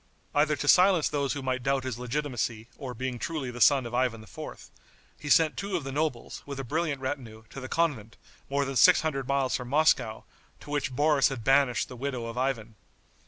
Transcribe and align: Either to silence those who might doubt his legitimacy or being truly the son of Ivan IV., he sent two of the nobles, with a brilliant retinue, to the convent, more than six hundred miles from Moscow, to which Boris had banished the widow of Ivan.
Either 0.33 0.55
to 0.55 0.67
silence 0.67 1.07
those 1.07 1.33
who 1.33 1.43
might 1.43 1.61
doubt 1.61 1.83
his 1.83 1.99
legitimacy 1.99 2.67
or 2.75 2.95
being 2.95 3.19
truly 3.19 3.51
the 3.51 3.61
son 3.61 3.85
of 3.85 3.93
Ivan 3.93 4.23
IV., 4.23 4.71
he 5.19 5.29
sent 5.29 5.57
two 5.57 5.77
of 5.77 5.83
the 5.83 5.91
nobles, 5.91 6.41
with 6.43 6.59
a 6.59 6.63
brilliant 6.63 7.01
retinue, 7.01 7.43
to 7.51 7.59
the 7.59 7.69
convent, 7.69 8.17
more 8.49 8.65
than 8.65 8.75
six 8.75 9.01
hundred 9.01 9.27
miles 9.27 9.55
from 9.55 9.67
Moscow, 9.67 10.23
to 10.61 10.69
which 10.71 10.95
Boris 10.95 11.29
had 11.29 11.43
banished 11.43 11.87
the 11.87 11.95
widow 11.95 12.25
of 12.25 12.35
Ivan. 12.35 12.73